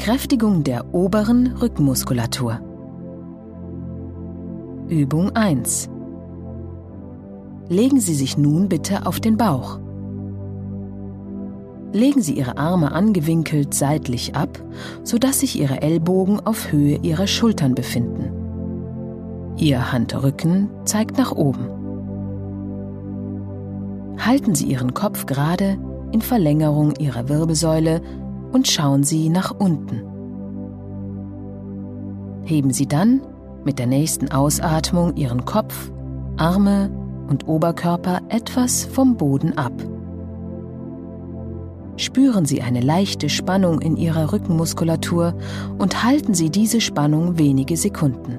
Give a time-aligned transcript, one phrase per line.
[0.00, 2.58] Kräftigung der oberen Rückenmuskulatur.
[4.88, 5.90] Übung 1.
[7.68, 9.78] Legen Sie sich nun bitte auf den Bauch.
[11.92, 14.64] Legen Sie Ihre Arme angewinkelt seitlich ab,
[15.02, 19.52] sodass sich Ihre Ellbogen auf Höhe Ihrer Schultern befinden.
[19.58, 21.68] Ihr Handrücken zeigt nach oben.
[24.18, 25.76] Halten Sie Ihren Kopf gerade
[26.10, 28.00] in Verlängerung Ihrer Wirbelsäule
[28.52, 30.02] und schauen Sie nach unten.
[32.44, 33.20] Heben Sie dann
[33.64, 35.92] mit der nächsten Ausatmung Ihren Kopf,
[36.36, 36.90] Arme
[37.28, 39.72] und Oberkörper etwas vom Boden ab.
[41.96, 45.34] Spüren Sie eine leichte Spannung in Ihrer Rückenmuskulatur
[45.78, 48.38] und halten Sie diese Spannung wenige Sekunden.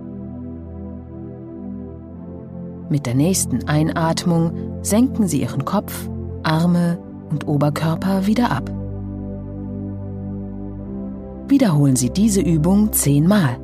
[2.89, 6.09] Mit der nächsten Einatmung senken Sie Ihren Kopf,
[6.43, 6.97] Arme
[7.29, 8.69] und Oberkörper wieder ab.
[11.51, 13.59] Wiederholen Sie diese Übung zehnmal.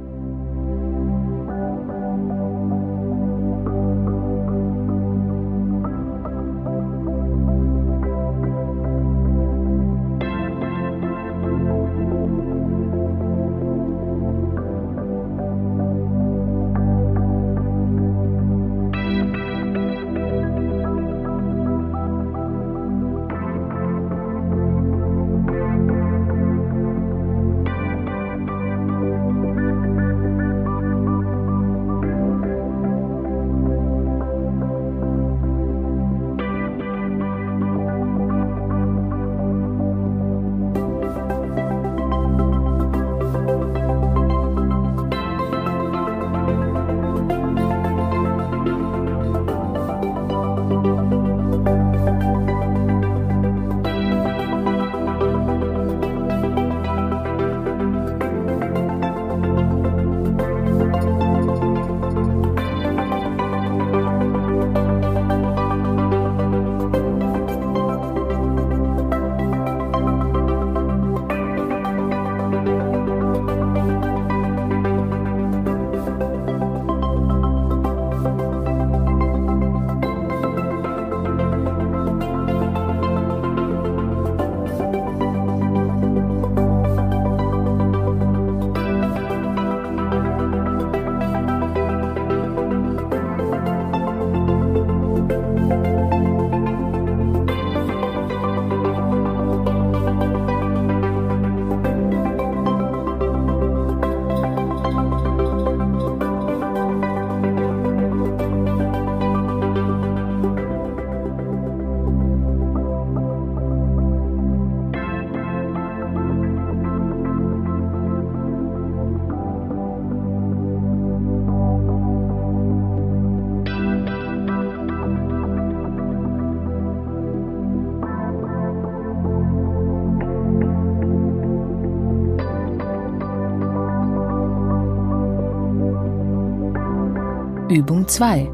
[137.70, 138.50] Übung 2.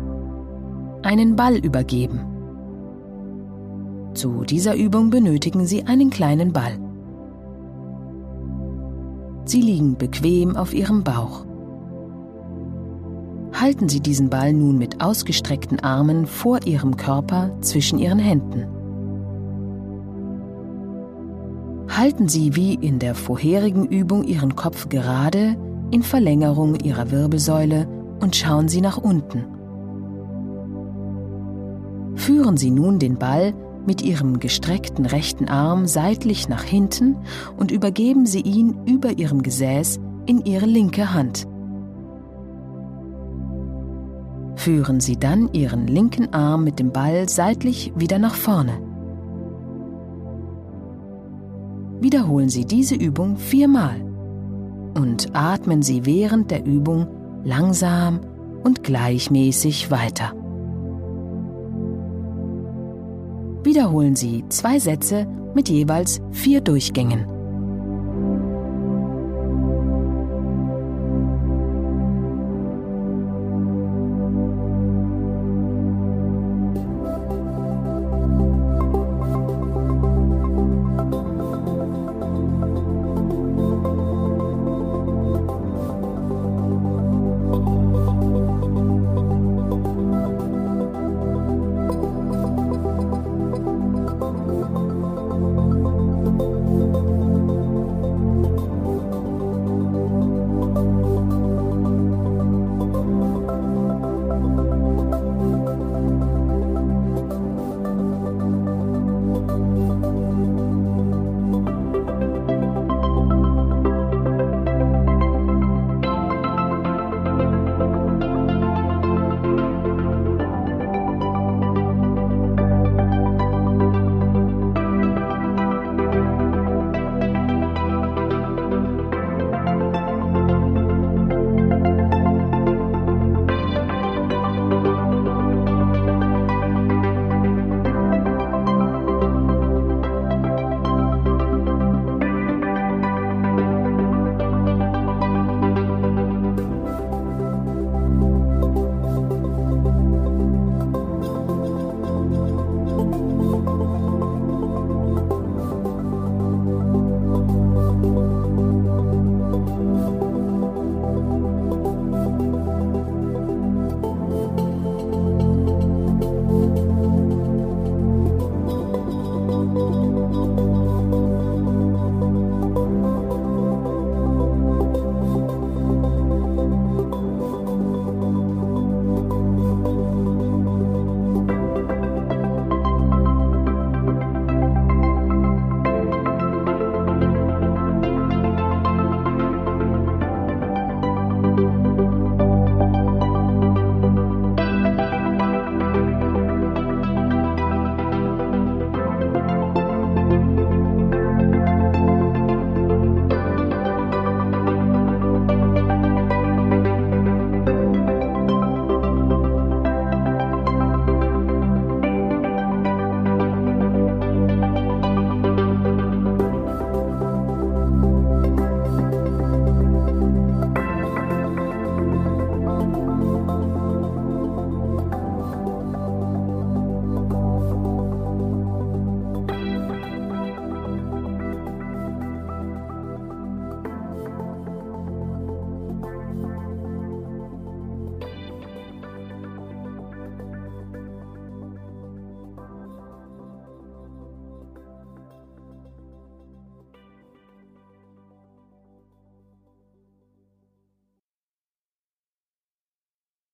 [1.03, 2.19] Einen Ball übergeben.
[4.15, 6.79] Zu dieser Übung benötigen Sie einen kleinen Ball.
[9.45, 11.45] Sie liegen bequem auf Ihrem Bauch.
[13.53, 18.65] Halten Sie diesen Ball nun mit ausgestreckten Armen vor Ihrem Körper zwischen Ihren Händen.
[21.87, 25.55] Halten Sie wie in der vorherigen Übung Ihren Kopf gerade
[25.91, 27.87] in Verlängerung Ihrer Wirbelsäule
[28.19, 29.45] und schauen Sie nach unten.
[32.15, 33.53] Führen Sie nun den Ball
[33.85, 37.17] mit Ihrem gestreckten rechten Arm seitlich nach hinten
[37.57, 41.47] und übergeben Sie ihn über Ihrem Gesäß in Ihre linke Hand.
[44.55, 48.79] Führen Sie dann Ihren linken Arm mit dem Ball seitlich wieder nach vorne.
[51.99, 54.01] Wiederholen Sie diese Übung viermal
[54.97, 57.07] und atmen Sie während der Übung
[57.43, 58.21] langsam
[58.63, 60.33] und gleichmäßig weiter.
[63.63, 67.32] Wiederholen Sie zwei Sätze mit jeweils vier Durchgängen.